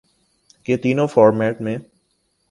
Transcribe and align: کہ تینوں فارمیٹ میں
کہ 0.65 0.77
تینوں 0.77 1.07
فارمیٹ 1.07 1.61
میں 1.61 1.77